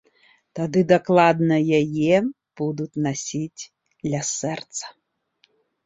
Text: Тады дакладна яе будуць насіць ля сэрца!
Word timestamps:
Тады 0.59 0.81
дакладна 0.91 1.57
яе 1.81 2.17
будуць 2.63 2.99
насіць 3.07 3.63
ля 4.13 4.27
сэрца! 4.37 4.85